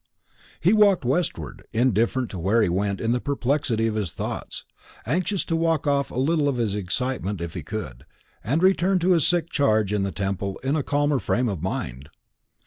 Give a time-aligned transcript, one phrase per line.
[0.59, 4.65] He walked westward, indifferent where he went in the perplexity of his thoughts,
[5.05, 8.05] anxious to walk off a little of his excitement if he could,
[8.43, 11.61] and to return to his sick charge in the temple in a calmer frame of
[11.61, 12.09] mind.